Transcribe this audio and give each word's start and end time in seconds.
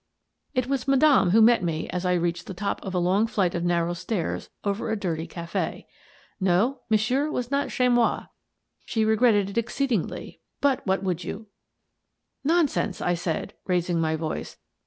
It 0.55 0.65
was 0.65 0.87
Madame 0.87 1.29
who 1.29 1.43
met 1.43 1.61
me 1.63 1.87
as 1.91 2.07
I 2.07 2.13
reached 2.13 2.47
the 2.47 2.55
top 2.55 2.83
of 2.83 2.95
a 2.95 2.97
long 2.97 3.27
flight 3.27 3.53
of 3.53 3.63
narrow 3.63 3.93
stairs 3.93 4.49
over 4.63 4.89
a 4.89 4.95
dirty 4.95 5.27
cafe. 5.27 5.85
No, 6.39 6.79
Monsieur 6.89 7.29
was 7.29 7.51
not 7.51 7.69
chez 7.69 7.87
moi. 7.87 8.23
She 8.83 9.05
regretted 9.05 9.47
it 9.51 9.59
exceedingly, 9.59 10.39
but 10.59 10.83
what 10.87 11.03
would 11.03 11.23
you? 11.23 11.45
"Nonsense," 12.43 12.99
I 12.99 13.13
said, 13.13 13.53
raising 13.67 14.01
my 14.01 14.15
voice. 14.15 14.57